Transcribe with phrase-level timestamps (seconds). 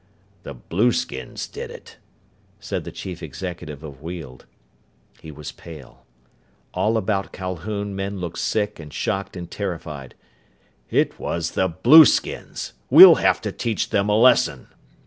[0.41, 1.97] "The blueskins did it,"
[2.59, 4.47] said the chief executive of Weald.
[5.19, 6.07] He was pale.
[6.73, 10.15] All about Calhoun men looked sick and shocked and terrified.
[10.89, 12.73] "It was the blueskins!
[12.89, 14.69] We'll have to teach them a lesson!"